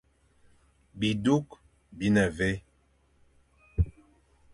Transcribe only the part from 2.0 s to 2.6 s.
ne vé?